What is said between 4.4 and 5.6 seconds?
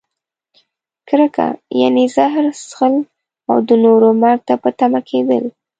ته په تمه کیدل.